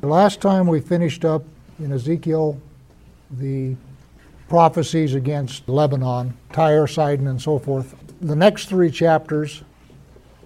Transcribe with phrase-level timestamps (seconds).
[0.00, 1.42] The last time we finished up
[1.78, 2.60] in Ezekiel
[3.30, 3.76] the
[4.46, 7.94] prophecies against Lebanon, Tyre, Sidon, and so forth.
[8.20, 9.62] The next three chapters,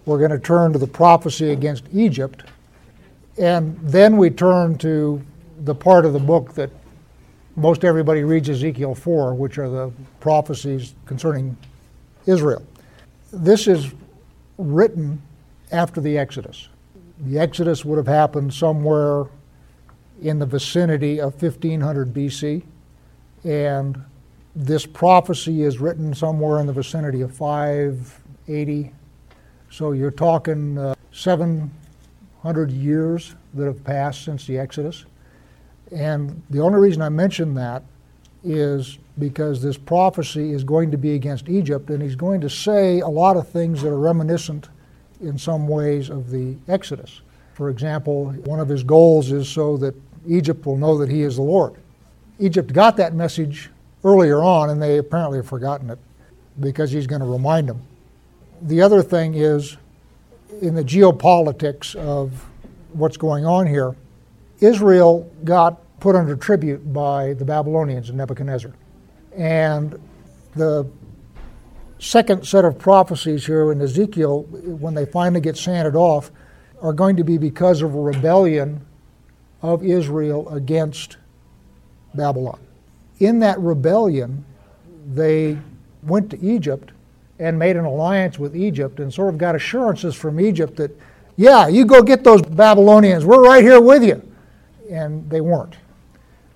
[0.07, 2.45] we're going to turn to the prophecy against Egypt,
[3.39, 5.21] and then we turn to
[5.65, 6.71] the part of the book that
[7.57, 11.57] most everybody reads Ezekiel 4, which are the prophecies concerning
[12.25, 12.65] Israel.
[13.33, 13.93] This is
[14.59, 15.21] written
[15.73, 16.69] after the Exodus.
[17.27, 19.27] The Exodus would have happened somewhere
[20.21, 22.63] in the vicinity of 1500 BC,
[23.45, 24.03] and
[24.55, 28.93] this prophecy is written somewhere in the vicinity of 580.
[29.71, 35.05] So you're talking uh, 700 years that have passed since the Exodus.
[35.93, 37.83] And the only reason I mention that
[38.43, 43.01] is because this prophecy is going to be against Egypt, and he's going to say
[43.01, 44.69] a lot of things that are reminiscent
[45.21, 47.21] in some ways of the Exodus.
[47.55, 49.95] For example, one of his goals is so that
[50.27, 51.75] Egypt will know that he is the Lord.
[52.39, 53.71] Egypt got that message
[54.05, 55.99] earlier on, and they apparently have forgotten it
[56.59, 57.83] because he's going to remind them.
[58.63, 59.77] The other thing is
[60.61, 62.45] in the geopolitics of
[62.93, 63.97] what's going on here,
[64.61, 68.73] Israel got put under tribute by the Babylonians and Nebuchadnezzar.
[69.37, 70.01] And
[70.55, 70.87] the
[71.99, 76.31] second set of prophecies here in Ezekiel, when they finally get sanded off,
[76.81, 78.85] are going to be because of a rebellion
[79.63, 81.17] of Israel against
[82.15, 82.59] Babylon.
[83.19, 84.45] In that rebellion,
[85.15, 85.59] they
[86.03, 86.93] went to Egypt
[87.39, 90.91] and made an alliance with Egypt and sort of got assurances from Egypt that,
[91.37, 94.23] yeah, you go get those Babylonians, we're right here with you.
[94.91, 95.77] And they weren't.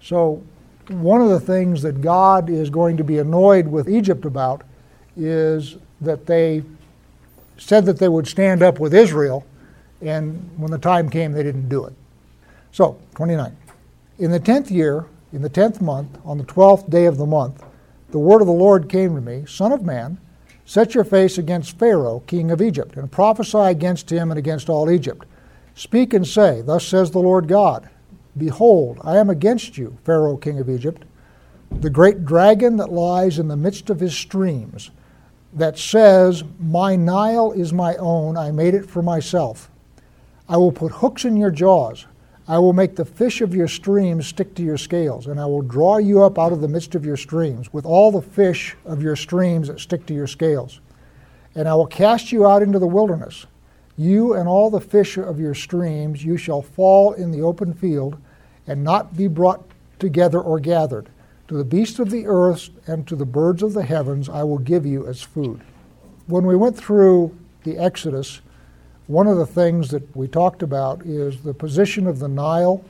[0.01, 0.43] So,
[0.89, 4.63] one of the things that God is going to be annoyed with Egypt about
[5.17, 6.63] is that they
[7.57, 9.47] said that they would stand up with Israel,
[10.03, 11.95] and when the time came, they didn't do it.
[12.75, 13.57] So, 29.
[14.19, 17.65] In the tenth year, in the tenth month, on the twelfth day of the month,
[18.11, 20.19] the word of the Lord came to me Son of man,
[20.65, 24.91] set your face against Pharaoh, king of Egypt, and prophesy against him and against all
[24.91, 25.25] Egypt.
[25.77, 27.89] Speak and say, Thus says the Lord God
[28.37, 31.05] Behold, I am against you, Pharaoh, king of Egypt,
[31.71, 34.91] the great dragon that lies in the midst of his streams,
[35.53, 39.71] that says, My Nile is my own, I made it for myself.
[40.49, 42.07] I will put hooks in your jaws
[42.47, 45.63] I will make the fish of your streams stick to your scales, and I will
[45.63, 49.03] draw you up out of the midst of your streams, with all the fish of
[49.03, 50.81] your streams that stick to your scales.
[51.55, 53.47] And I will cast you out into the wilderness.
[53.97, 58.19] You and all the fish of your streams, you shall fall in the open field,
[58.67, 59.65] and not be brought
[59.99, 61.09] together or gathered.
[61.49, 64.59] To the beasts of the earth and to the birds of the heavens I will
[64.59, 65.63] give you as food.
[66.27, 68.41] When we went through the Exodus,
[69.07, 72.85] one of the things that we talked about is the position of the Nile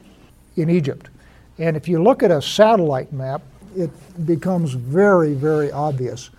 [0.56, 1.10] in Egypt.
[1.58, 3.42] And if you look at a satellite map,
[3.76, 3.90] it
[4.24, 6.30] becomes very, very obvious.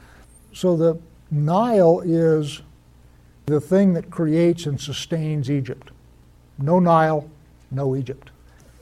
[0.54, 0.98] So the
[1.30, 2.62] Nile is
[3.46, 5.92] the thing that creates and sustains Egypt.
[6.58, 7.30] No Nile,
[7.72, 8.30] no Egypt.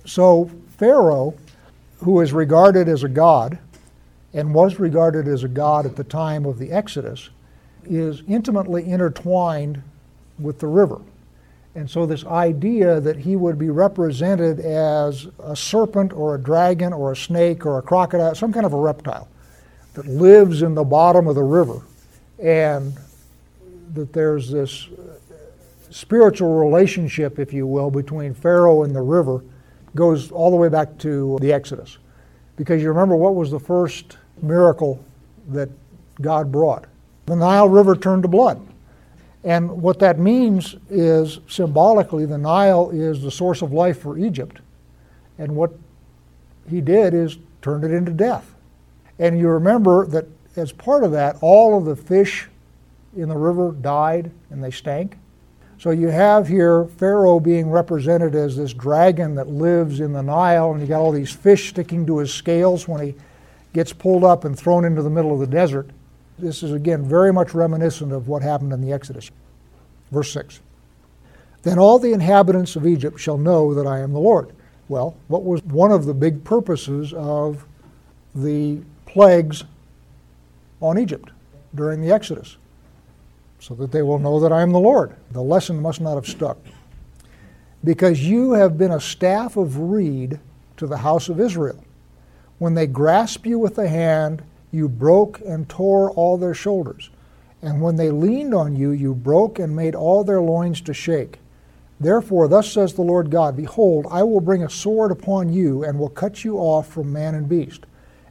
[0.06, 1.34] So Pharaoh,
[2.00, 3.58] who is regarded as a god
[4.34, 7.30] and was regarded as a god at the time of the Exodus,
[7.86, 9.82] is intimately intertwined
[10.40, 11.00] with the river.
[11.76, 16.94] And so, this idea that he would be represented as a serpent or a dragon
[16.94, 19.28] or a snake or a crocodile, some kind of a reptile
[19.96, 21.82] that lives in the bottom of the river,
[22.40, 22.94] and
[23.94, 24.88] that there's this
[25.90, 29.44] spiritual relationship, if you will, between Pharaoh and the river
[29.96, 31.98] goes all the way back to the Exodus.
[32.56, 35.04] Because you remember what was the first miracle
[35.50, 35.70] that
[36.22, 36.86] God brought?
[37.26, 38.62] The Nile River turned to blood.
[39.44, 44.62] And what that means is symbolically, the Nile is the source of life for Egypt.
[45.38, 45.74] And what
[46.70, 48.56] he did is turned it into death.
[49.20, 52.48] And you remember that as part of that, all of the fish
[53.18, 55.18] in the river died and they stank.
[55.78, 60.72] So you have here Pharaoh being represented as this dragon that lives in the Nile,
[60.72, 63.16] and you got all these fish sticking to his scales when he
[63.74, 65.90] gets pulled up and thrown into the middle of the desert.
[66.38, 69.30] This is again very much reminiscent of what happened in the Exodus.
[70.12, 70.60] Verse 6.
[71.64, 74.52] Then all the inhabitants of Egypt shall know that I am the Lord.
[74.90, 77.66] Well, what was one of the big purposes of
[78.36, 79.64] the plagues
[80.82, 81.30] on Egypt
[81.74, 82.58] during the Exodus?
[83.60, 85.16] So that they will know that I am the Lord.
[85.32, 86.58] The lesson must not have stuck.
[87.84, 90.40] Because you have been a staff of reed
[90.78, 91.82] to the house of Israel.
[92.60, 94.44] When they grasp you with the hand,
[94.74, 97.10] you broke and tore all their shoulders.
[97.62, 101.40] And when they leaned on you, you broke and made all their loins to shake.
[102.00, 105.98] Therefore, thus says the Lord God Behold, I will bring a sword upon you, and
[105.98, 107.86] will cut you off from man and beast.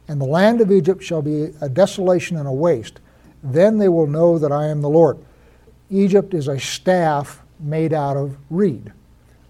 [0.07, 2.99] And the land of Egypt shall be a desolation and a waste.
[3.41, 5.17] Then they will know that I am the Lord.
[5.89, 8.91] Egypt is a staff made out of reed.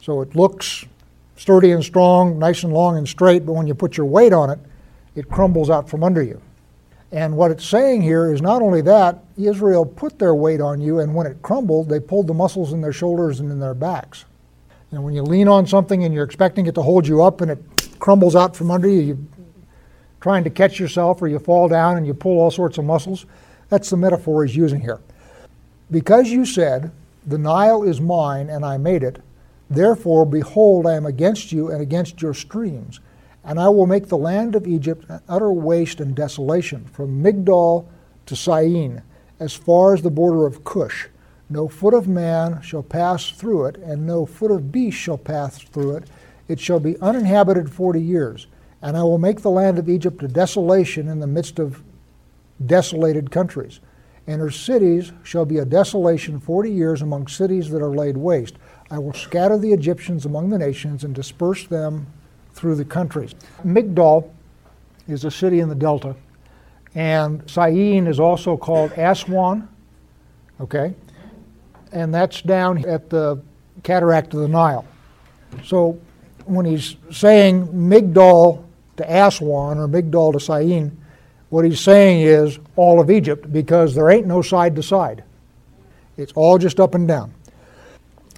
[0.02, 0.86] So it looks
[1.36, 4.50] sturdy and strong, nice and long and straight, but when you put your weight on
[4.50, 4.60] it,
[5.16, 6.42] it crumbles out from under you.
[7.14, 11.00] And what it's saying here is not only that, Israel put their weight on you,
[11.00, 14.26] and when it crumbled, they pulled the muscles in their shoulders and in their backs.
[14.90, 17.52] And when you lean on something and you're expecting it to hold you up and
[17.52, 19.18] it crumbles out from under you, you're
[20.22, 23.28] trying to catch yourself or you fall down and you pull all sorts of muscles.
[23.70, 25.00] That's the metaphor he's using here.
[25.92, 26.92] Because you said,
[27.28, 29.22] The Nile is mine and I made it,
[29.70, 33.00] therefore, behold, I am against you and against your streams
[33.44, 37.86] and I will make the land of Egypt an utter waste and desolation, from Migdol
[38.26, 39.02] to Syene,
[39.40, 41.08] as far as the border of Cush.
[41.50, 45.58] No foot of man shall pass through it, and no foot of beast shall pass
[45.58, 46.10] through it.
[46.48, 48.48] It shall be uninhabited forty years.
[48.82, 51.84] And I will make the land of Egypt a desolation in the midst of
[52.66, 53.80] desolated countries.
[54.26, 58.56] And her cities shall be a desolation forty years among cities that are laid waste.
[58.90, 62.08] I will scatter the Egyptians among the nations and disperse them
[62.54, 63.36] through the countries.
[63.66, 64.30] Migdol
[65.08, 66.16] is a city in the Delta,
[66.96, 69.68] and Syene is also called Aswan,
[70.62, 70.94] okay?
[71.92, 73.42] And that's down at the
[73.84, 74.86] cataract of the Nile.
[75.64, 76.00] So
[76.46, 78.64] when he's saying Migdol
[78.98, 80.98] to Aswan or Migdol to Syene,
[81.50, 85.24] what he's saying is all of Egypt because there ain't no side to side.
[86.18, 87.34] It's all just up and down.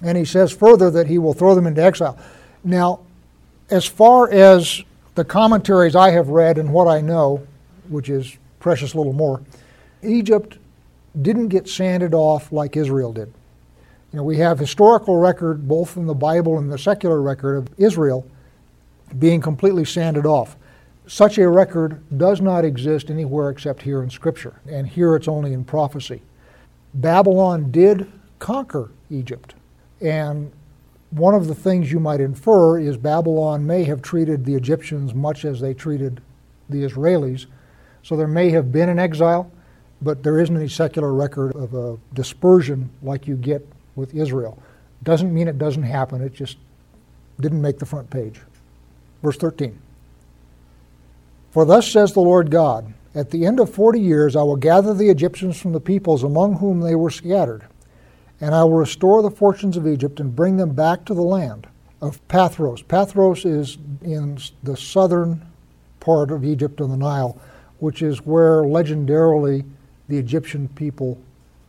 [0.02, 2.18] And he says further that he will throw them into exile.
[2.62, 3.05] Now,
[3.70, 4.82] as far as
[5.14, 7.46] the commentaries I have read and what I know,
[7.88, 9.40] which is precious little more,
[10.02, 10.58] Egypt
[11.22, 13.32] didn't get sanded off like Israel did.
[14.12, 17.68] You know, we have historical record both in the Bible and the secular record of
[17.78, 18.26] Israel
[19.18, 20.56] being completely sanded off.
[21.06, 25.52] Such a record does not exist anywhere except here in Scripture, and here it's only
[25.52, 26.22] in prophecy.
[26.94, 29.54] Babylon did conquer Egypt,
[30.00, 30.50] and
[31.10, 35.44] one of the things you might infer is Babylon may have treated the Egyptians much
[35.44, 36.20] as they treated
[36.68, 37.46] the Israelis.
[38.02, 39.50] So there may have been an exile,
[40.02, 44.60] but there isn't any secular record of a dispersion like you get with Israel.
[45.02, 46.56] Doesn't mean it doesn't happen, it just
[47.40, 48.40] didn't make the front page.
[49.22, 49.78] Verse 13
[51.52, 54.92] For thus says the Lord God, At the end of forty years I will gather
[54.92, 57.64] the Egyptians from the peoples among whom they were scattered
[58.40, 61.66] and I will restore the fortunes of Egypt and bring them back to the land
[62.00, 62.82] of Pathros.
[62.84, 65.46] Pathros is in the southern
[66.00, 67.38] part of Egypt on the Nile,
[67.78, 69.64] which is where legendarily
[70.08, 71.18] the Egyptian people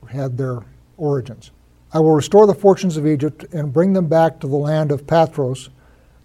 [0.10, 0.60] had their
[0.98, 1.52] origins.
[1.94, 5.08] I will restore the fortunes of Egypt and bring them back to the land of
[5.08, 5.70] Pathros,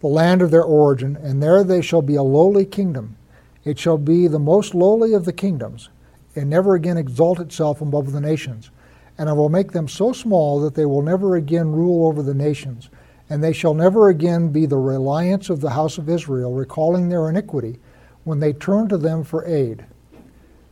[0.01, 3.17] the land of their origin, and there they shall be a lowly kingdom.
[3.65, 5.89] It shall be the most lowly of the kingdoms,
[6.35, 8.71] and never again exalt itself above the nations
[9.19, 12.35] and I will make them so small that they will never again rule over the
[12.35, 12.89] nations,
[13.29, 17.29] and they shall never again be the reliance of the house of Israel, recalling their
[17.29, 17.79] iniquity
[18.25, 19.85] when they turn to them for aid.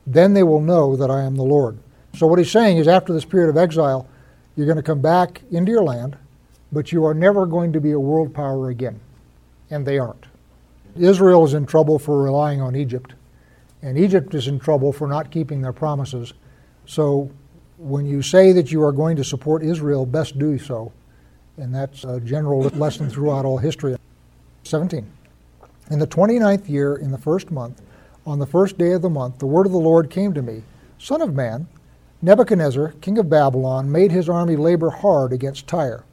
[0.06, 1.78] Then they will know that I am the Lord.
[2.14, 4.08] So, what he's saying is, after this period of exile,
[4.56, 6.16] you're going to come back into your land,
[6.72, 9.00] but you are never going to be a world power again.
[9.70, 10.26] And they aren't.
[10.96, 13.14] Israel is in trouble for relying on Egypt,
[13.82, 16.32] and Egypt is in trouble for not keeping their promises.
[16.86, 17.30] So,
[17.80, 20.92] when you say that you are going to support Israel, best do so.
[21.56, 23.96] And that's a general lesson throughout all history.
[24.64, 25.10] 17.
[25.90, 27.80] In the 29th year, in the first month,
[28.26, 30.62] on the first day of the month, the word of the Lord came to me
[30.98, 31.66] Son of man,
[32.20, 36.04] Nebuchadnezzar, king of Babylon, made his army labor hard against Tyre.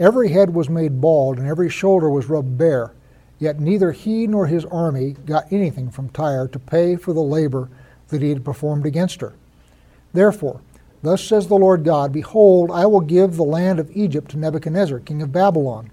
[0.00, 2.92] Every head was made bald, and every shoulder was rubbed bare.
[3.38, 7.68] Yet neither he nor his army got anything from Tyre to pay for the labor
[8.08, 9.34] that he had performed against her.
[10.12, 10.60] Therefore,
[11.02, 15.00] Thus says the Lord God Behold, I will give the land of Egypt to Nebuchadnezzar,
[15.00, 15.90] king of Babylon,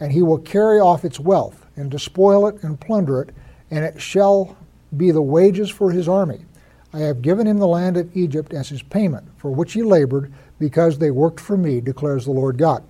[0.00, 3.34] and he will carry off its wealth, and despoil it and plunder it,
[3.70, 4.56] and it shall
[4.96, 6.44] be the wages for his army.
[6.92, 10.32] I have given him the land of Egypt as his payment, for which he labored,
[10.58, 12.82] because they worked for me, declares the Lord God.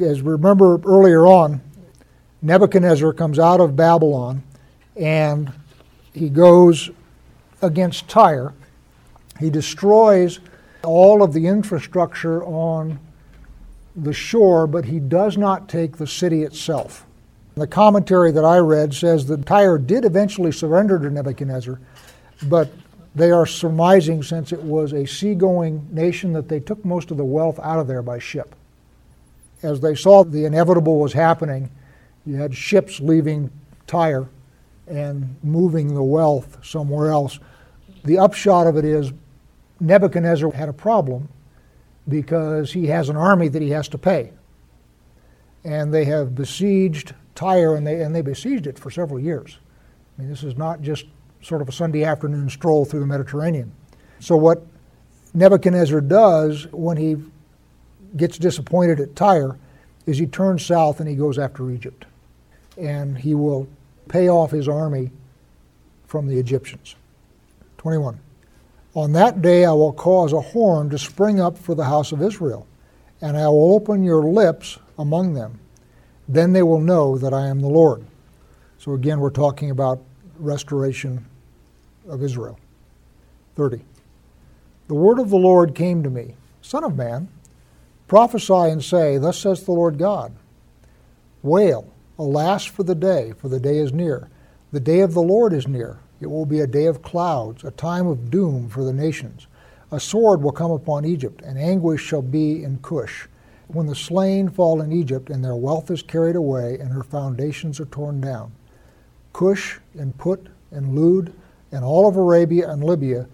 [0.00, 1.60] As we remember earlier on,
[2.42, 4.42] Nebuchadnezzar comes out of Babylon
[4.96, 5.52] and
[6.14, 6.90] he goes
[7.60, 8.54] against Tyre.
[9.38, 10.40] He destroys
[10.84, 12.98] all of the infrastructure on
[13.96, 17.06] the shore, but he does not take the city itself.
[17.56, 21.80] The commentary that I read says that Tyre did eventually surrender to Nebuchadnezzar,
[22.44, 22.70] but
[23.14, 27.24] they are surmising since it was a seagoing nation that they took most of the
[27.24, 28.54] wealth out of there by ship.
[29.62, 31.68] as they saw the inevitable was happening,
[32.24, 33.50] you had ships leaving
[33.86, 34.26] Tyre
[34.86, 37.38] and moving the wealth somewhere else.
[38.04, 39.12] The upshot of it is
[39.80, 41.28] Nebuchadnezzar had a problem
[42.08, 44.32] because he has an army that he has to pay.
[45.64, 49.58] And they have besieged Tyre, and they, and they besieged it for several years.
[50.16, 51.06] I mean, this is not just
[51.42, 53.72] sort of a Sunday afternoon stroll through the Mediterranean.
[54.18, 54.66] So, what
[55.32, 57.16] Nebuchadnezzar does when he
[58.16, 59.56] gets disappointed at Tyre
[60.06, 62.06] is he turns south and he goes after Egypt.
[62.76, 63.68] And he will
[64.08, 65.10] pay off his army
[66.06, 66.96] from the Egyptians.
[67.78, 68.18] 21.
[69.00, 72.20] On that day I will cause a horn to spring up for the house of
[72.20, 72.66] Israel,
[73.22, 75.58] and I will open your lips among them.
[76.28, 78.04] Then they will know that I am the Lord.
[78.76, 80.02] So again, we're talking about
[80.38, 81.24] restoration
[82.10, 82.58] of Israel.
[83.56, 83.80] 30.
[84.88, 87.28] The word of the Lord came to me Son of man,
[88.06, 90.34] prophesy and say, Thus says the Lord God
[91.42, 94.28] Wail, alas for the day, for the day is near.
[94.72, 96.00] The day of the Lord is near.
[96.20, 99.46] It will be a day of clouds, a time of doom for the nations.
[99.90, 103.26] A sword will come upon Egypt, and anguish shall be in Cush.
[103.68, 107.80] When the slain fall in Egypt, and their wealth is carried away, and her foundations
[107.80, 108.52] are torn down.
[109.32, 111.32] Cush and Put and Lud
[111.72, 113.26] and all of Arabia and Libya,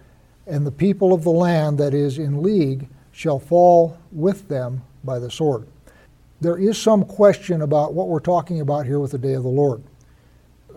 [0.45, 5.19] and the people of the land that is in league shall fall with them by
[5.19, 5.67] the sword.
[6.39, 9.49] There is some question about what we're talking about here with the day of the
[9.49, 9.83] Lord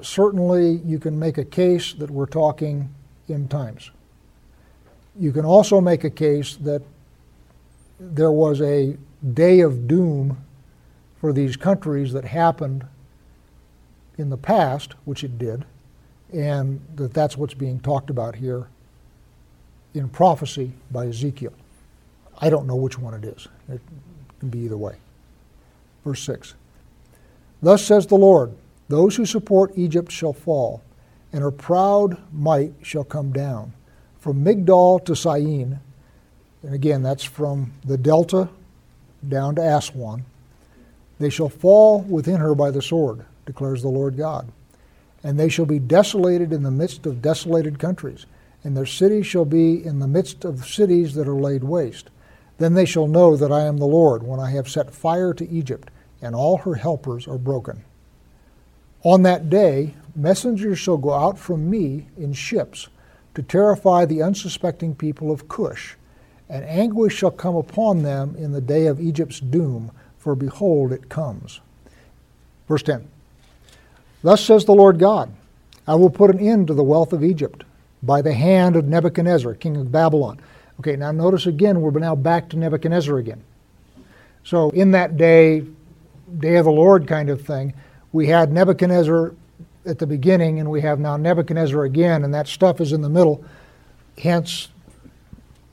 [0.02, 2.88] certainly you can make a case that we're talking
[3.28, 3.90] in times.
[5.18, 6.82] You can also make a case that
[7.98, 8.96] there was a
[9.34, 10.38] day of doom
[11.20, 12.86] for these countries that happened
[14.16, 15.64] in the past, which it did,
[16.32, 18.68] and that that's what's being talked about here
[19.94, 21.52] in prophecy by Ezekiel.
[22.40, 23.48] I don't know which one it is.
[23.68, 23.80] It
[24.38, 24.96] can be either way.
[26.04, 26.54] Verse 6
[27.62, 28.54] Thus says the Lord
[28.90, 30.82] those who support Egypt shall fall,
[31.32, 33.72] and her proud might shall come down.
[34.18, 35.78] From Migdol to Syene,
[36.64, 38.48] and again, that's from the delta
[39.26, 40.24] down to Aswan,
[41.20, 44.50] they shall fall within her by the sword, declares the Lord God.
[45.22, 48.26] And they shall be desolated in the midst of desolated countries,
[48.64, 52.10] and their cities shall be in the midst of cities that are laid waste.
[52.58, 55.48] Then they shall know that I am the Lord, when I have set fire to
[55.48, 57.84] Egypt, and all her helpers are broken.
[59.02, 62.88] On that day, messengers shall go out from me in ships
[63.34, 65.94] to terrify the unsuspecting people of Cush,
[66.48, 71.08] and anguish shall come upon them in the day of Egypt's doom, for behold, it
[71.08, 71.60] comes.
[72.68, 73.08] Verse 10
[74.22, 75.32] Thus says the Lord God
[75.86, 77.64] I will put an end to the wealth of Egypt
[78.02, 80.40] by the hand of Nebuchadnezzar, king of Babylon.
[80.80, 83.42] Okay, now notice again, we're now back to Nebuchadnezzar again.
[84.44, 85.64] So, in that day,
[86.38, 87.74] day of the Lord kind of thing,
[88.12, 89.34] we had Nebuchadnezzar
[89.86, 93.08] at the beginning, and we have now Nebuchadnezzar again, and that stuff is in the
[93.08, 93.44] middle.
[94.18, 94.68] Hence,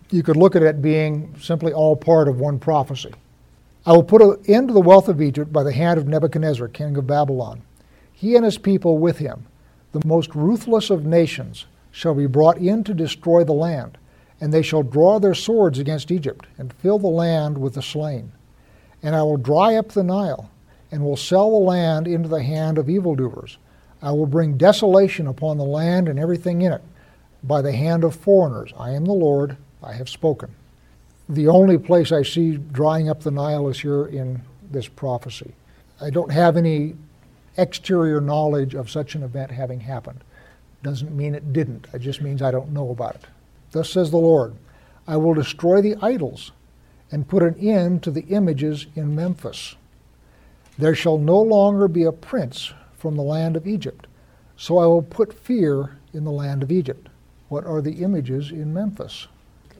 [0.09, 3.13] you could look at it being simply all part of one prophecy.
[3.85, 6.67] I will put an end to the wealth of Egypt by the hand of Nebuchadnezzar,
[6.69, 7.61] king of Babylon.
[8.11, 9.45] He and his people with him,
[9.91, 13.97] the most ruthless of nations, shall be brought in to destroy the land,
[14.39, 18.31] and they shall draw their swords against Egypt, and fill the land with the slain.
[19.01, 20.49] And I will dry up the Nile,
[20.91, 23.57] and will sell the land into the hand of evildoers.
[24.01, 26.83] I will bring desolation upon the land and everything in it
[27.43, 28.73] by the hand of foreigners.
[28.77, 30.53] I am the Lord, I have spoken.
[31.29, 34.41] The only place I see drying up the Nile is here in
[34.71, 35.53] this prophecy.
[35.99, 36.95] I don't have any
[37.57, 40.23] exterior knowledge of such an event having happened.
[40.83, 43.25] Doesn't mean it didn't, it just means I don't know about it.
[43.71, 44.55] Thus says the Lord
[45.07, 46.51] I will destroy the idols
[47.11, 49.75] and put an end to the images in Memphis.
[50.77, 54.07] There shall no longer be a prince from the land of Egypt.
[54.57, 57.09] So I will put fear in the land of Egypt.
[57.49, 59.27] What are the images in Memphis?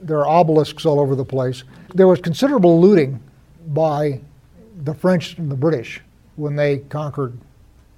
[0.00, 1.64] There are obelisks all over the place.
[1.94, 3.20] There was considerable looting
[3.68, 4.20] by
[4.84, 6.00] the French and the British
[6.36, 7.36] when they conquered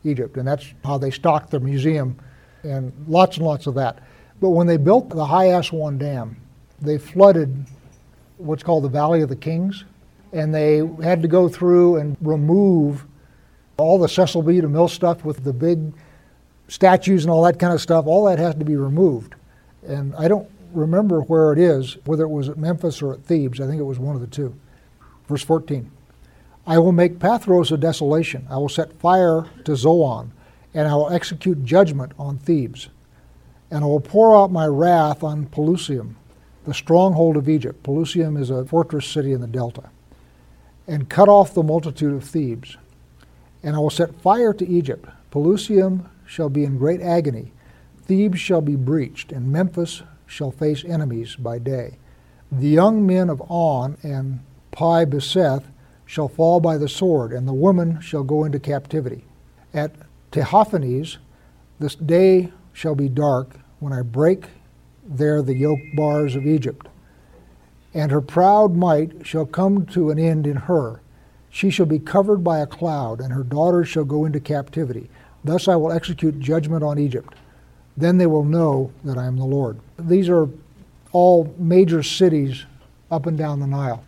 [0.05, 2.17] Egypt, and that's how they stocked their museum
[2.63, 3.99] and lots and lots of that.
[4.41, 6.37] But when they built the High Aswan Dam,
[6.81, 7.67] they flooded
[8.39, 9.85] what's called the Valley of the Kings,
[10.33, 13.07] and they had to go through and remove
[13.77, 14.61] all the Cecil B.
[14.61, 15.93] DeMille stuff with the big
[16.69, 18.07] statues and all that kind of stuff.
[18.07, 19.35] All that has to be removed.
[19.87, 23.61] And I don't remember where it is, whether it was at Memphis or at Thebes.
[23.61, 24.55] I think it was one of the two.
[25.29, 25.91] Verse 14
[26.67, 28.47] I will make Pathros a desolation.
[28.51, 30.33] I will set fire to Zoan,
[30.75, 32.89] and I will execute judgment on Thebes.
[33.71, 36.17] And I will pour out my wrath on Pelusium,
[36.65, 37.83] the stronghold of Egypt.
[37.83, 39.91] Pelusium is a fortress city in the delta
[40.91, 42.77] and cut off the multitude of Thebes.
[43.63, 45.09] And I will set fire to Egypt.
[45.31, 47.53] Pelusium shall be in great agony.
[48.07, 51.99] Thebes shall be breached, and Memphis shall face enemies by day.
[52.51, 54.41] The young men of On and
[54.73, 55.63] Pi Beseth
[56.07, 59.25] shall fall by the sword, and the women shall go into captivity.
[59.73, 59.93] At
[60.33, 61.19] Tehaphnes
[61.79, 64.47] this day shall be dark when I break
[65.05, 66.89] there the yoke bars of Egypt.
[67.93, 71.01] And her proud might shall come to an end in her.
[71.51, 75.11] She shall be covered by a cloud, and her daughters shall go into captivity.
[75.43, 77.35] Thus I will execute judgment on Egypt.
[77.97, 79.81] Then they will know that I am the Lord.
[79.99, 80.49] These are
[81.13, 82.65] all major cities
[83.11, 84.05] up and down the Nile.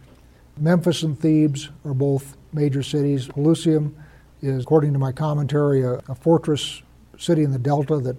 [0.57, 3.27] Memphis and Thebes are both major cities.
[3.27, 3.93] Pelusium
[4.41, 6.83] is, according to my commentary, a, a fortress
[7.19, 8.17] city in the delta that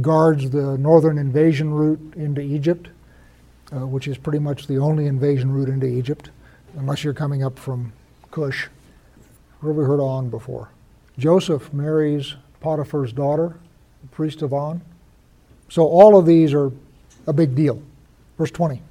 [0.00, 2.88] guards the northern invasion route into Egypt,
[3.72, 6.30] uh, which is pretty much the only invasion route into Egypt,
[6.76, 7.92] unless you're coming up from
[8.30, 8.68] Cush.
[9.60, 10.70] Where have we heard On before?
[11.18, 13.56] Joseph marries Potiphar's daughter,
[14.02, 14.82] the priest of On.
[15.68, 16.72] So all of these are
[17.26, 17.82] a big deal.
[18.36, 18.82] Verse 20.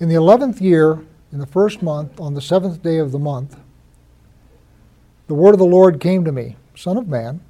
[0.00, 1.00] In the eleventh year,
[1.32, 3.58] in the first month, on the seventh day of the month,
[5.26, 7.40] the word of the Lord came to me Son of man,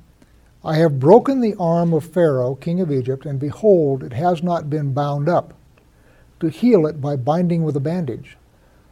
[0.65, 4.71] I have broken the arm of Pharaoh, king of Egypt, and behold, it has not
[4.71, 5.53] been bound up,
[6.40, 8.37] to heal it by binding with a bandage,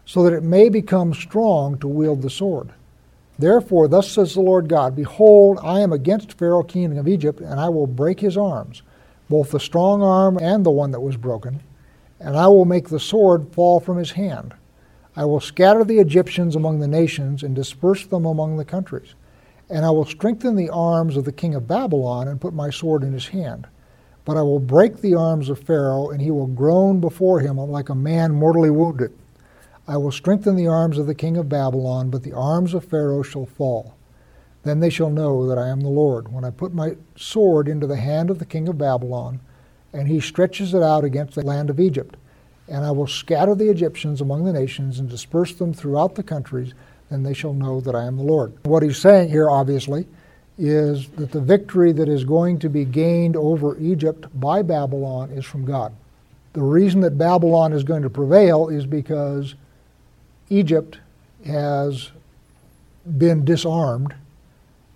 [0.04, 2.70] so that it may become strong to wield the sword.
[3.38, 7.60] Therefore, thus says the Lord God Behold, I am against Pharaoh, king of Egypt, and
[7.60, 8.82] I will break his arms,
[9.28, 11.60] both the strong arm and the one that was broken,
[12.18, 14.54] and I will make the sword fall from his hand.
[15.16, 19.14] I will scatter the Egyptians among the nations and disperse them among the countries.
[19.70, 23.02] And I will strengthen the arms of the king of Babylon and put my sword
[23.02, 23.66] in his hand.
[24.26, 27.88] But I will break the arms of Pharaoh, and he will groan before him like
[27.88, 29.12] a man mortally wounded.
[29.88, 33.22] I will strengthen the arms of the king of Babylon, but the arms of Pharaoh
[33.22, 33.96] shall fall.
[34.64, 37.86] Then they shall know that I am the Lord, when I put my sword into
[37.86, 39.40] the hand of the king of Babylon,
[39.94, 42.18] and he stretches it out against the land of Egypt.
[42.68, 46.74] And I will scatter the Egyptians among the nations and disperse them throughout the countries
[47.10, 48.52] then they shall know that I am the Lord.
[48.64, 50.06] What he's saying here, obviously,
[50.58, 55.44] is that the victory that is going to be gained over Egypt by Babylon is
[55.44, 55.92] from God.
[56.54, 59.54] The reason that Babylon is going to prevail is because
[60.48, 60.98] Egypt
[61.44, 62.10] has
[63.18, 64.14] been disarmed,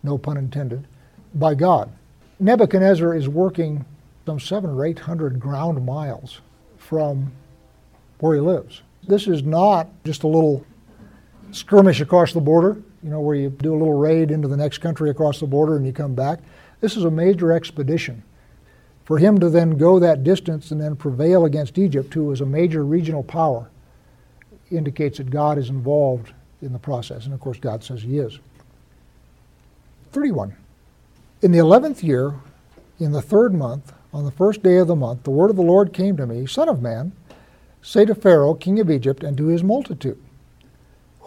[0.02, 0.86] no pun intended,
[1.34, 1.92] by God.
[2.38, 3.84] Nebuchadnezzar is working
[4.24, 6.40] some seven or eight hundred ground miles
[6.78, 7.32] from
[8.20, 8.82] where he lives.
[9.06, 10.64] This is not just a little
[11.52, 14.78] skirmish across the border, you know, where you do a little raid into the next
[14.78, 16.40] country across the border and you come back.
[16.80, 18.22] This is a major expedition.
[19.04, 22.46] For him to then go that distance and then prevail against Egypt, who is a
[22.46, 23.70] major regional power,
[24.70, 26.32] indicates that God is involved
[26.62, 27.24] in the process.
[27.24, 28.38] And of course, God says he is.
[30.12, 30.54] 31.
[31.42, 32.34] In the eleventh year,
[32.98, 35.62] in the third month, on the first day of the month, the word of the
[35.62, 37.12] Lord came to me Son of man,
[37.82, 40.22] say to Pharaoh, king of Egypt, and to his multitude,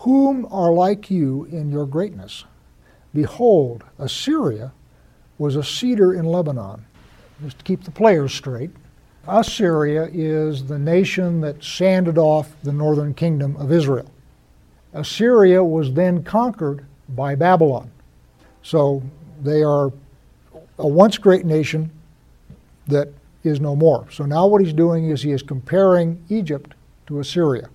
[0.03, 2.43] whom are like you in your greatness?
[3.13, 4.73] Behold, Assyria
[5.37, 6.85] was a cedar in Lebanon.
[7.41, 8.71] Just to keep the players straight,
[9.27, 14.11] Assyria is the nation that sanded off the northern kingdom of Israel.
[14.91, 17.89] Assyria was then conquered by Babylon.
[18.61, 19.01] So
[19.41, 19.91] they are
[20.79, 21.89] a once great nation
[22.87, 23.07] that
[23.45, 24.05] is no more.
[24.11, 26.73] So now what he's doing is he is comparing Egypt
[27.07, 27.69] to Assyria.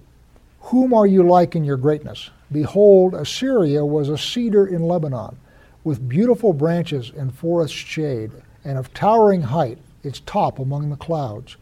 [0.68, 2.28] Whom are you like in your greatness?
[2.52, 5.38] Behold, Assyria was a cedar in Lebanon,
[5.82, 8.32] with beautiful branches and forest shade,
[8.66, 11.56] and of towering height, its top among the clouds.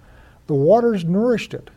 [0.48, 1.70] The waters nourished it,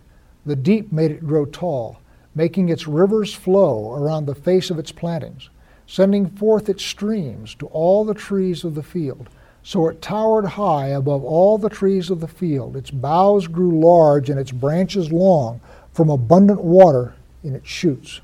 [0.44, 2.02] the deep made it grow tall,
[2.34, 5.52] making its rivers flow around the face of its plantings,
[5.86, 9.30] sending forth its streams to all the trees of the field.
[9.62, 12.76] So it towered high above all the trees of the field.
[12.76, 15.62] Its boughs grew large and its branches long
[15.94, 18.22] from abundant water in its shoots.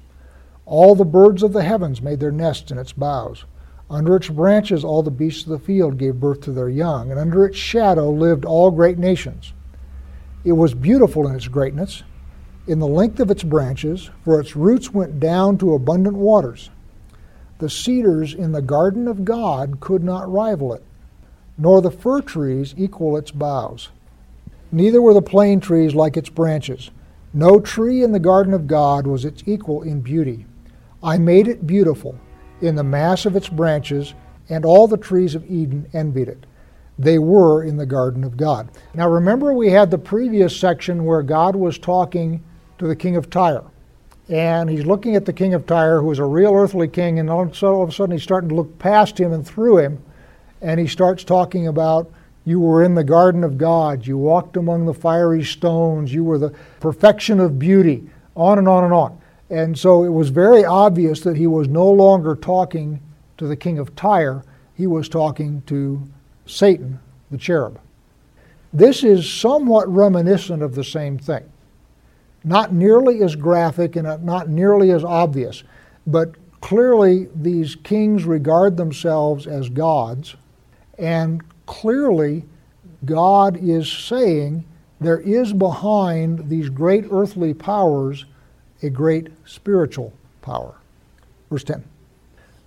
[0.66, 3.46] All the birds of the heavens made their nests in its boughs.
[3.90, 7.20] Under its branches, all the beasts of the field gave birth to their young, and
[7.20, 9.54] under its shadow lived all great nations.
[10.44, 12.04] It was beautiful in its greatness,
[12.68, 16.72] in the length of its branches, for its roots went down to abundant waters.
[17.60, 20.84] The cedars in the garden of God could not rival it,
[21.58, 23.90] nor the fir trees equal its boughs.
[24.72, 26.90] Neither were the plane trees like its branches.
[27.36, 30.46] No tree in the garden of God was its equal in beauty.
[31.04, 32.16] I made it beautiful
[32.62, 34.14] in the mass of its branches,
[34.48, 36.46] and all the trees of Eden envied it.
[36.98, 38.70] They were in the garden of God.
[38.94, 42.42] Now remember, we had the previous section where God was talking
[42.78, 43.66] to the king of Tyre.
[44.30, 47.30] and he's looking at the king of Tyre, who is a real earthly king, and
[47.30, 50.02] all of a sudden he's starting to look past him and through him,
[50.62, 52.10] and he starts talking about
[52.46, 56.38] you were in the garden of God, you walked among the fiery stones, you were
[56.38, 59.20] the perfection of beauty, on and on and on.
[59.50, 63.02] And so it was very obvious that he was no longer talking
[63.38, 64.44] to the king of Tyre,
[64.76, 66.02] he was talking to
[66.46, 67.00] Satan,
[67.32, 67.80] the cherub.
[68.72, 71.44] This is somewhat reminiscent of the same thing.
[72.44, 75.64] Not nearly as graphic and not nearly as obvious,
[76.06, 80.36] but clearly these kings regard themselves as gods,
[80.98, 82.44] and clearly
[83.04, 84.66] God is saying
[85.00, 88.26] there is behind these great earthly powers
[88.82, 90.76] a great spiritual power.
[91.50, 91.84] Verse 10.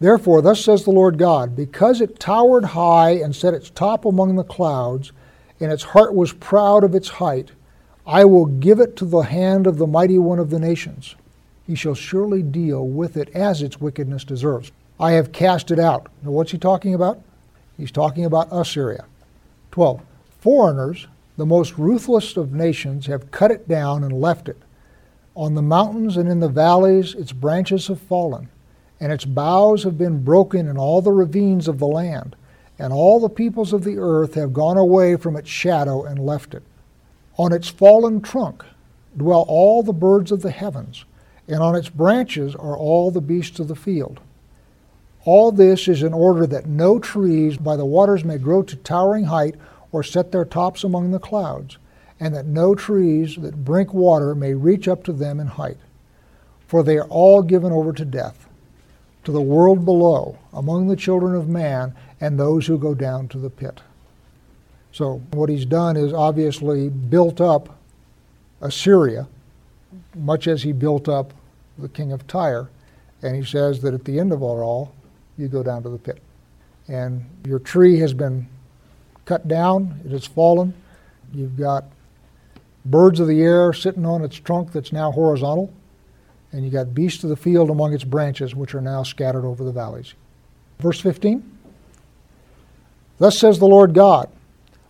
[0.01, 4.37] Therefore, thus says the Lord God, because it towered high and set its top among
[4.37, 5.13] the clouds,
[5.61, 7.51] and its heart was proud of its height,
[8.07, 11.17] I will give it to the hand of the mighty one of the nations.
[11.67, 14.73] He shall surely deal with it as its wickedness deserves.
[15.01, 16.09] I have cast it out.
[16.23, 17.21] Now, what's he talking about?
[17.79, 19.07] He's talking about Assyria.
[19.71, 20.03] 12.
[20.41, 24.59] Foreigners, the most ruthless of nations, have cut it down and left it.
[25.37, 28.49] On the mountains and in the valleys, its branches have fallen,
[28.99, 32.35] and its boughs have been broken in all the ravines of the land,
[32.81, 36.55] and all the peoples of the earth have gone away from its shadow and left
[36.55, 36.65] it.
[37.37, 38.65] On its fallen trunk
[39.17, 41.05] dwell all the birds of the heavens,
[41.47, 44.19] and on its branches are all the beasts of the field.
[45.25, 49.25] All this is in order that no trees by the waters may grow to towering
[49.25, 49.57] height
[49.93, 51.79] or set their tops among the clouds
[52.21, 55.77] and that no trees that drink water may reach up to them in height.
[56.67, 58.49] For they are all given over to death,
[59.25, 63.39] to the world below, among the children of man, and those who go down to
[63.39, 63.81] the pit.
[64.93, 67.79] So, what he's done is obviously built up
[68.61, 69.29] Assyria,
[70.15, 71.33] much as he built up
[71.79, 72.69] the king of Tyre,
[73.23, 74.93] and he says that at the end of it all,
[75.39, 76.21] you go down to the pit.
[76.89, 78.49] And your tree has been
[79.25, 80.75] cut down, it has fallen.
[81.33, 81.85] You've got
[82.85, 85.73] birds of the air sitting on its trunk that's now horizontal,
[86.53, 89.65] and you've got beasts of the field among its branches, which are now scattered over
[89.65, 90.15] the valleys.
[90.79, 91.59] Verse 15
[93.19, 94.31] Thus says the Lord God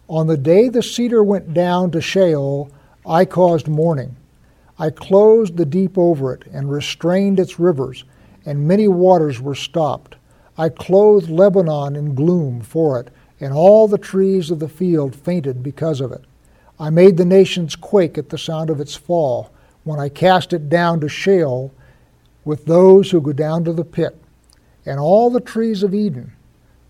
[0.08, 2.70] On the day the cedar went down to Sheol,
[3.04, 4.14] I caused mourning.
[4.78, 8.04] I closed the deep over it and restrained its rivers,
[8.46, 10.14] and many waters were stopped.
[10.58, 13.08] I clothed Lebanon in gloom for it,
[13.40, 16.24] and all the trees of the field fainted because of it.
[16.80, 19.52] I made the nations quake at the sound of its fall
[19.84, 21.72] when I cast it down to Sheol
[22.44, 24.16] with those who go down to the pit.
[24.84, 26.32] And all the trees of Eden,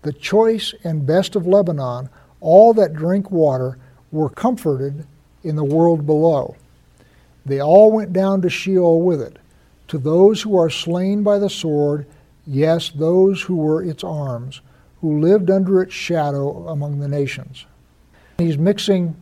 [0.01, 2.09] the choice and best of Lebanon,
[2.41, 3.77] all that drink water,
[4.11, 5.05] were comforted
[5.43, 6.55] in the world below.
[7.45, 9.37] They all went down to Sheol with it,
[9.89, 12.05] to those who are slain by the sword,
[12.49, 14.61] yes, those who were its arms,
[15.01, 17.65] who lived under its shadow among the nations.
[18.37, 19.15] He's mixing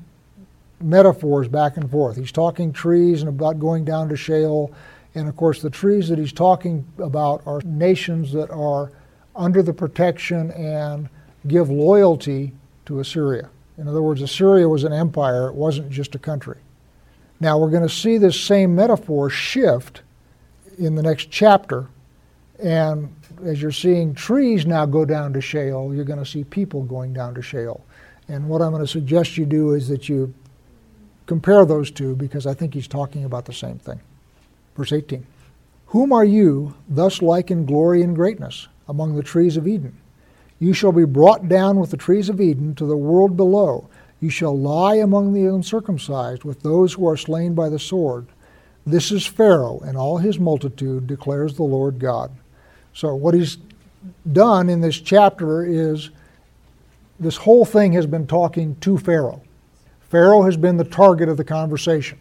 [0.80, 2.18] metaphors back and forth.
[2.18, 4.74] He's talking trees and about going down to Sheol.
[5.16, 8.92] And of course, the trees that he's talking about are nations that are
[9.36, 11.10] under the protection and
[11.48, 12.54] give loyalty
[12.86, 13.50] to Assyria.
[13.78, 16.58] In other words, Assyria was an empire, it wasn't just a country.
[17.40, 20.02] Now, we're going to see this same metaphor shift
[20.80, 21.88] in the next chapter.
[22.60, 23.14] And
[23.46, 27.14] as you're seeing trees now go down to Sheol, you're going to see people going
[27.14, 27.84] down to Sheol.
[28.28, 30.34] And what I'm going to suggest you do is that you
[31.26, 34.00] compare those two because I think he's talking about the same thing.
[34.76, 35.26] Verse 18
[35.88, 39.98] Whom are you thus like in glory and greatness among the trees of Eden?
[40.60, 43.88] You shall be brought down with the trees of Eden to the world below.
[44.20, 48.26] You shall lie among the uncircumcised with those who are slain by the sword.
[48.86, 52.32] This is Pharaoh and all his multitude, declares the Lord God.
[52.98, 53.60] So, what he's
[54.32, 56.10] done in this chapter is
[57.20, 59.44] this whole thing has been talking to Pharaoh.
[60.10, 62.18] Pharaoh has been the target of the conversation.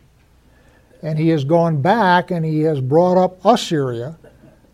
[1.01, 4.19] And he has gone back and he has brought up Assyria,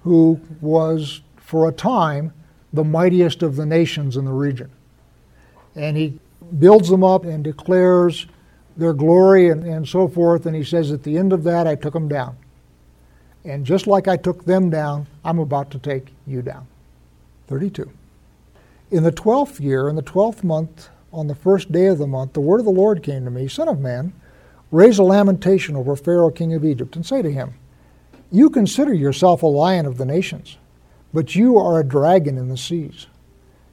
[0.01, 2.33] who was, for a time,
[2.73, 4.73] the mightiest of the nations in the region.
[5.77, 6.19] And he
[6.59, 8.27] builds them up and declares
[8.77, 10.47] their glory and, and so forth.
[10.47, 12.37] And he says, At the end of that, I took them down.
[13.45, 16.67] And just like I took them down, I'm about to take you down.
[17.49, 17.91] 32.
[18.91, 22.33] In the twelfth year, in the twelfth month, on the first day of the month,
[22.33, 24.13] the word of the Lord came to me Son of man,
[24.71, 27.55] raise a lamentation over Pharaoh, king of Egypt, and say to him,
[28.31, 30.57] You consider yourself a lion of the nations,
[31.13, 33.07] but you are a dragon in the seas.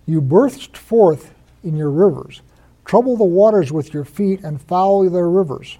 [0.05, 2.41] You burst forth in your rivers,
[2.85, 5.77] trouble the waters with your feet, and foul their rivers.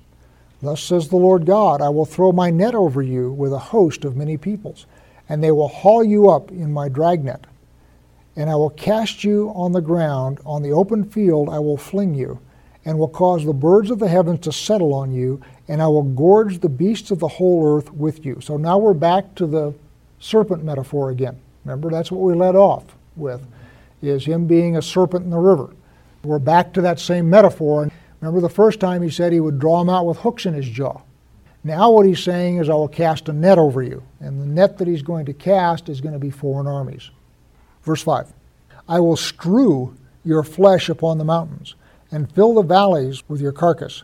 [0.62, 4.04] Thus says the Lord God I will throw my net over you with a host
[4.06, 4.86] of many peoples,
[5.28, 7.46] and they will haul you up in my dragnet.
[8.36, 12.14] And I will cast you on the ground, on the open field I will fling
[12.14, 12.40] you,
[12.86, 16.04] and will cause the birds of the heavens to settle on you, and I will
[16.04, 18.40] gorge the beasts of the whole earth with you.
[18.42, 19.74] So now we're back to the
[20.20, 21.40] serpent metaphor again.
[21.66, 22.84] Remember, that's what we led off
[23.16, 23.46] with,
[24.02, 25.70] is him being a serpent in the river.
[26.24, 27.90] We're back to that same metaphor.
[28.22, 30.68] Remember the first time he said he would draw him out with hooks in his
[30.68, 31.02] jaw.
[31.64, 34.04] Now what he's saying is, I will cast a net over you.
[34.20, 37.12] And the net that he's going to cast is going to be foreign armies.
[37.84, 38.34] Verse 5
[38.88, 41.76] I will strew your flesh upon the mountains,
[42.12, 44.04] and fill the valleys with your carcass.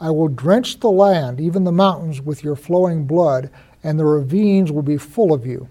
[0.00, 3.50] I will drench the land, even the mountains, with your flowing blood,
[3.82, 5.68] and the ravines will be full of you.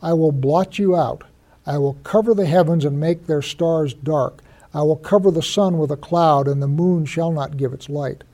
[0.00, 1.24] I will blot you out.
[1.66, 4.42] I will cover the heavens and make their stars dark.
[4.74, 7.88] I will cover the sun with a cloud, and the moon shall not give its
[7.88, 8.24] light.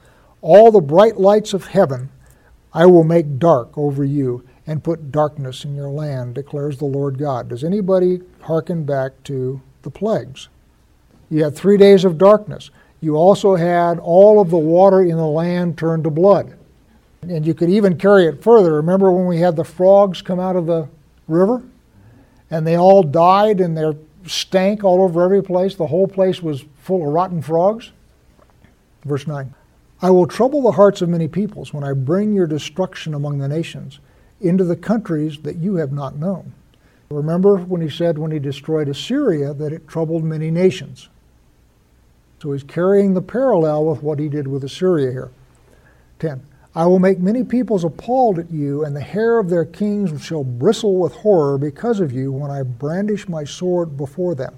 [0.43, 2.11] All the bright lights of heaven
[2.73, 7.19] I will make dark over you, and put darkness in your land, declares the Lord
[7.19, 7.49] God.
[7.49, 10.49] Does anybody hearken back to the plagues?
[11.31, 12.71] You had three days of darkness.
[13.01, 16.55] You also had all of the water in the land turned to blood.
[17.23, 18.75] And you could even carry it further.
[18.75, 20.89] Remember when we had the frogs come out of the
[21.29, 21.63] river?
[22.51, 23.95] And they all died and their
[24.27, 25.75] stank all over every place.
[25.75, 27.93] The whole place was full of rotten frogs.
[29.05, 29.55] Verse 9
[30.03, 33.49] I will trouble the hearts of many peoples when I bring your destruction among the
[33.49, 34.01] nations
[34.41, 36.53] into the countries that you have not known.
[37.11, 41.09] Remember when he said when he destroyed Assyria that it troubled many nations.
[42.43, 45.31] So he's carrying the parallel with what he did with Assyria here.
[46.19, 46.45] 10.
[46.77, 50.43] I will make many peoples appalled at you, and the hair of their kings shall
[50.43, 54.57] bristle with horror because of you when I brandish my sword before them.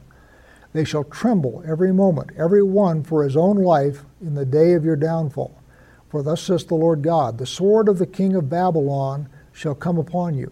[0.73, 4.85] They shall tremble every moment, every one for his own life in the day of
[4.85, 5.61] your downfall.
[6.09, 9.99] For thus says the Lord God The sword of the king of Babylon shall come
[9.99, 10.51] upon you.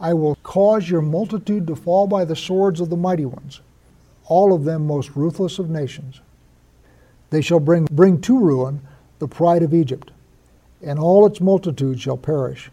[0.00, 3.60] I will cause your multitude to fall by the swords of the mighty ones,
[4.26, 6.20] all of them most ruthless of nations.
[7.30, 8.80] They shall bring, bring to ruin
[9.20, 10.10] the pride of Egypt
[10.84, 12.70] and all its multitude shall perish.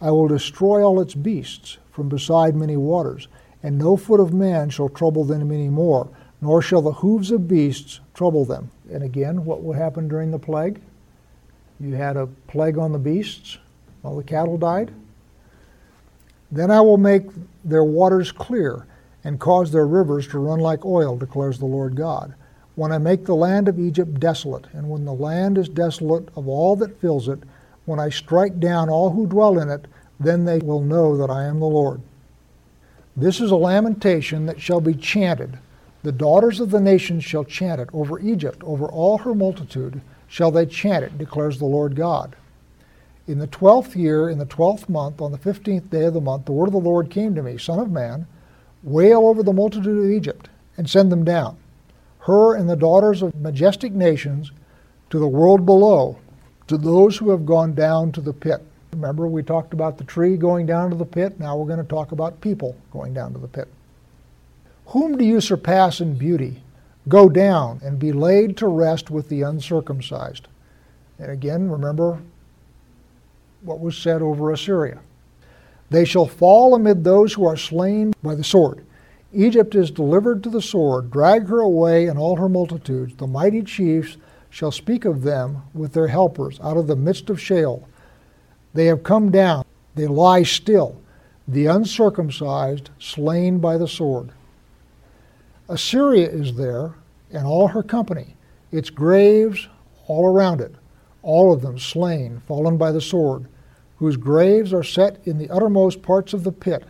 [0.00, 3.28] I will destroy all its beasts from beside many waters,
[3.62, 6.08] and no foot of man shall trouble them any more,
[6.40, 8.70] nor shall the hooves of beasts trouble them.
[8.90, 10.80] And again, what will happen during the plague?
[11.78, 13.58] You had a plague on the beasts,
[14.02, 14.92] all the cattle died.
[16.50, 17.26] Then I will make
[17.64, 18.86] their waters clear,
[19.24, 22.34] and cause their rivers to run like oil, declares the Lord God
[22.74, 26.48] when I make the land of Egypt desolate, and when the land is desolate of
[26.48, 27.40] all that fills it,
[27.84, 29.86] when I strike down all who dwell in it,
[30.20, 32.00] then they will know that I am the Lord.
[33.16, 35.58] This is a lamentation that shall be chanted.
[36.02, 37.88] The daughters of the nations shall chant it.
[37.92, 42.36] Over Egypt, over all her multitude, shall they chant it, declares the Lord God.
[43.26, 46.46] In the twelfth year, in the twelfth month, on the fifteenth day of the month,
[46.46, 48.26] the word of the Lord came to me Son of man,
[48.82, 51.56] wail over the multitude of Egypt, and send them down
[52.22, 54.52] her and the daughters of majestic nations
[55.10, 56.16] to the world below,
[56.72, 58.62] to those who have gone down to the pit.
[58.94, 61.38] Remember, we talked about the tree going down to the pit.
[61.38, 63.68] Now we're going to talk about people going down to the pit.
[64.86, 66.62] Whom do you surpass in beauty?
[67.10, 70.48] Go down and be laid to rest with the uncircumcised.
[71.18, 72.22] And again, remember
[73.60, 74.98] what was said over Assyria.
[75.90, 78.82] They shall fall amid those who are slain by the sword.
[79.34, 83.14] Egypt is delivered to the sword, drag her away and all her multitudes.
[83.16, 84.16] The mighty chiefs
[84.52, 87.88] shall speak of them with their helpers out of the midst of Sheol.
[88.74, 91.00] They have come down, they lie still,
[91.48, 94.30] the uncircumcised slain by the sword.
[95.68, 96.94] Assyria is there
[97.32, 98.36] and all her company,
[98.70, 99.68] its graves
[100.06, 100.74] all around it,
[101.22, 103.46] all of them slain, fallen by the sword,
[103.96, 106.84] whose graves are set in the uttermost parts of the pit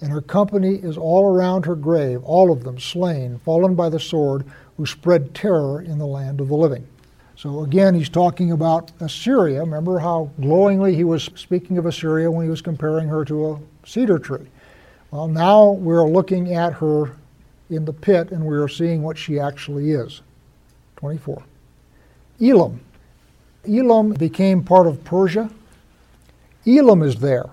[0.00, 4.00] and her company is all around her grave, all of them slain, fallen by the
[4.00, 4.44] sword,
[4.76, 6.86] who spread terror in the land of the living.
[7.36, 9.60] So again, he's talking about Assyria.
[9.60, 13.60] Remember how glowingly he was speaking of Assyria when he was comparing her to a
[13.84, 14.46] cedar tree.
[15.10, 17.16] Well, now we're looking at her
[17.70, 20.22] in the pit and we are seeing what she actually is.
[20.96, 21.42] 24.
[22.40, 22.80] Elam.
[23.68, 25.50] Elam became part of Persia.
[26.66, 27.50] Elam is there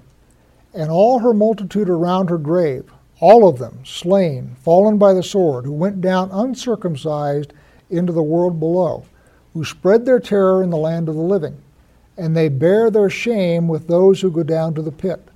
[0.74, 5.66] and all her multitude around her grave, all of them slain, fallen by the sword,
[5.66, 7.54] who went down uncircumcised
[7.90, 9.06] into the world below,
[9.54, 11.62] who spread their terror in the land of the living.
[12.18, 15.28] And they bear their shame with those who go down to the pit.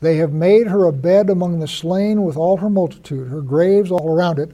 [0.00, 3.90] They have made her a bed among the slain with all her multitude, her graves
[3.90, 4.52] all around it,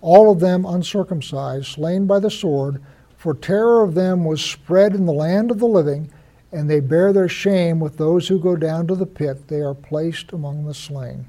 [0.00, 2.80] all of them uncircumcised, slain by the sword,
[3.16, 6.10] for terror of them was spread in the land of the living,
[6.52, 9.48] and they bear their shame with those who go down to the pit.
[9.48, 11.26] They are placed among the slain.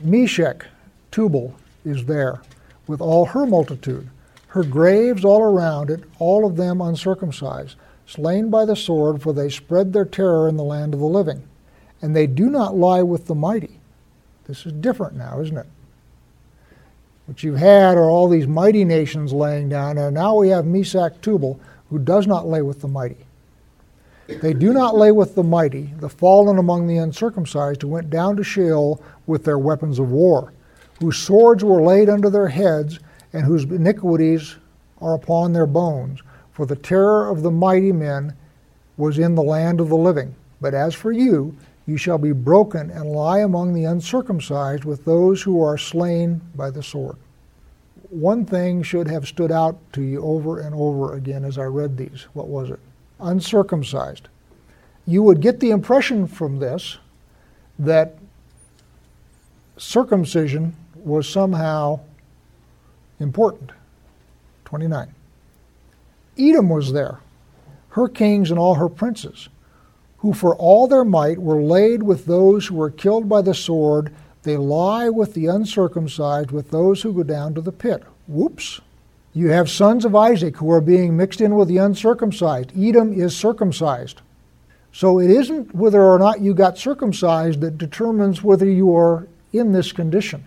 [0.00, 0.66] Meshech,
[1.10, 2.40] Tubal, is there
[2.86, 4.08] with all her multitude,
[4.56, 9.50] her graves all around it, all of them uncircumcised, slain by the sword, for they
[9.50, 11.46] spread their terror in the land of the living.
[12.00, 13.78] And they do not lie with the mighty.
[14.46, 15.66] This is different now, isn't it?
[17.26, 21.20] What you've had are all these mighty nations laying down, and now we have Meshech
[21.20, 23.26] Tubal, who does not lay with the mighty.
[24.26, 28.36] They do not lay with the mighty, the fallen among the uncircumcised, who went down
[28.36, 30.54] to Sheol with their weapons of war,
[30.98, 33.00] whose swords were laid under their heads,
[33.36, 34.56] and whose iniquities
[35.00, 36.20] are upon their bones.
[36.52, 38.34] For the terror of the mighty men
[38.96, 40.34] was in the land of the living.
[40.60, 41.54] But as for you,
[41.86, 46.70] you shall be broken and lie among the uncircumcised with those who are slain by
[46.70, 47.16] the sword.
[48.08, 51.96] One thing should have stood out to you over and over again as I read
[51.96, 52.26] these.
[52.32, 52.80] What was it?
[53.20, 54.28] uncircumcised.
[55.06, 56.98] You would get the impression from this
[57.78, 58.16] that
[59.76, 62.00] circumcision was somehow
[63.20, 63.72] important.
[64.64, 65.14] 29.
[66.38, 67.20] Edom was there,
[67.90, 69.48] her kings and all her princes,
[70.18, 74.12] who for all their might were laid with those who were killed by the sword.
[74.42, 78.02] They lie with the uncircumcised, with those who go down to the pit.
[78.28, 78.80] Whoops.
[79.32, 82.72] You have sons of Isaac who are being mixed in with the uncircumcised.
[82.78, 84.22] Edom is circumcised.
[84.92, 89.72] So it isn't whether or not you got circumcised that determines whether you are in
[89.72, 90.44] this condition.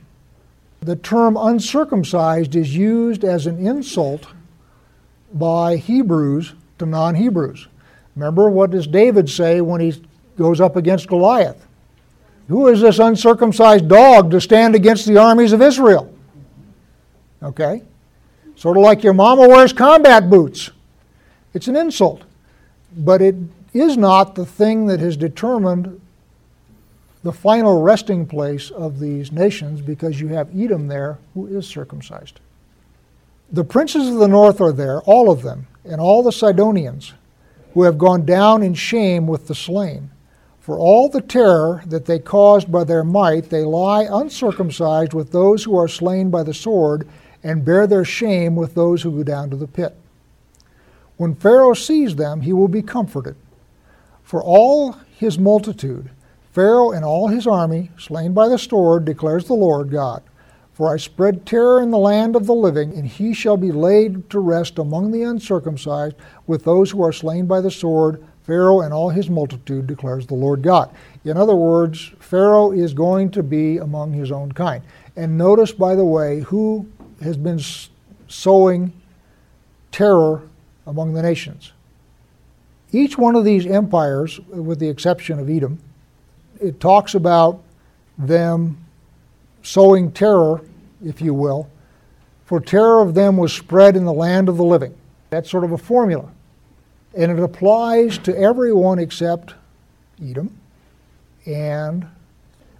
[0.81, 4.27] The term uncircumcised is used as an insult
[5.33, 7.67] by Hebrews to non Hebrews.
[8.15, 10.01] Remember, what does David say when he
[10.37, 11.65] goes up against Goliath?
[12.47, 16.13] Who is this uncircumcised dog to stand against the armies of Israel?
[17.43, 17.83] Okay?
[18.55, 20.71] Sort of like your mama wears combat boots.
[21.53, 22.23] It's an insult.
[22.97, 23.35] But it
[23.73, 26.01] is not the thing that has determined
[27.23, 32.39] the final resting place of these nations because you have Edom there who is circumcised.
[33.51, 37.13] The princes of the north are there, all of them, and all the Sidonians
[37.73, 40.11] who have gone down in shame with the slain.
[40.59, 45.63] For all the terror that they caused by their might, they lie uncircumcised with those
[45.63, 47.07] who are slain by the sword
[47.43, 49.95] and bear their shame with those who go down to the pit.
[51.17, 53.35] When Pharaoh sees them, he will be comforted.
[54.23, 56.11] For all his multitude,
[56.51, 60.23] Pharaoh and all his army, slain by the sword, declares the Lord God.
[60.73, 64.29] For I spread terror in the land of the living, and he shall be laid
[64.29, 66.15] to rest among the uncircumcised
[66.47, 68.23] with those who are slain by the sword.
[68.43, 70.89] Pharaoh and all his multitude declares the Lord God.
[71.25, 74.83] In other words, Pharaoh is going to be among his own kind.
[75.15, 76.87] And notice, by the way, who
[77.21, 77.59] has been
[78.27, 78.93] sowing
[79.91, 80.43] terror
[80.87, 81.73] among the nations.
[82.91, 85.79] Each one of these empires, with the exception of Edom,
[86.59, 87.61] it talks about
[88.17, 88.77] them
[89.63, 90.61] sowing terror,
[91.03, 91.69] if you will,
[92.45, 94.95] for terror of them was spread in the land of the living.
[95.29, 96.29] That's sort of a formula.
[97.15, 99.55] And it applies to everyone except
[100.21, 100.55] Edom
[101.45, 102.05] and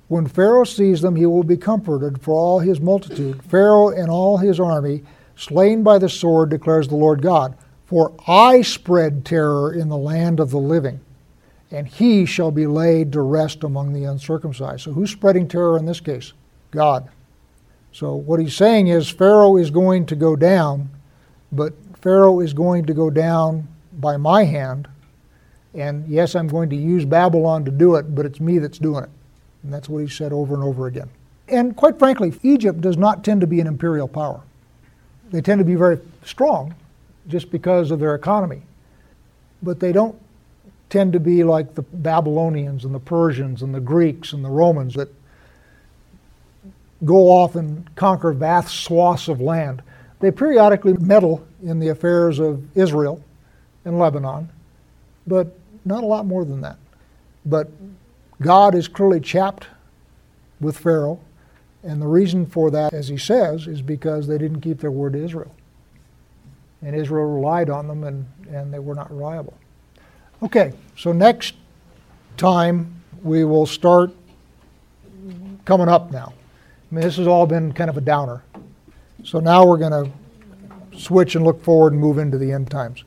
[0.07, 3.43] when Pharaoh sees them, he will be comforted for all his multitude.
[3.43, 5.03] Pharaoh and all his army,
[5.35, 7.55] slain by the sword, declares the Lord God.
[7.85, 10.99] For I spread terror in the land of the living,
[11.71, 14.83] and he shall be laid to rest among the uncircumcised.
[14.83, 16.33] So who's spreading terror in this case?
[16.71, 17.09] God.
[17.91, 20.89] So what he's saying is Pharaoh is going to go down,
[21.51, 24.87] but Pharaoh is going to go down by my hand.
[25.73, 29.03] And yes, I'm going to use Babylon to do it, but it's me that's doing
[29.03, 29.09] it.
[29.63, 31.09] And that's what he said over and over again.
[31.47, 34.41] And quite frankly, Egypt does not tend to be an imperial power.
[35.31, 36.73] They tend to be very strong
[37.27, 38.61] just because of their economy.
[39.61, 40.19] But they don't
[40.89, 44.95] tend to be like the Babylonians and the Persians and the Greeks and the Romans
[44.95, 45.09] that
[47.05, 49.81] go off and conquer vast swaths of land.
[50.19, 53.23] They periodically meddle in the affairs of Israel
[53.85, 54.49] and Lebanon,
[55.25, 56.77] but not a lot more than that.
[57.45, 57.69] But
[58.41, 59.67] God is clearly chapped
[60.59, 61.19] with Pharaoh,
[61.83, 65.13] and the reason for that, as he says, is because they didn't keep their word
[65.13, 65.55] to Israel.
[66.81, 69.53] And Israel relied on them, and, and they were not reliable.
[70.41, 71.55] Okay, so next
[72.37, 74.11] time we will start
[75.65, 76.33] coming up now.
[76.91, 78.41] I mean, this has all been kind of a downer.
[79.23, 83.03] So now we're going to switch and look forward and move into the end times.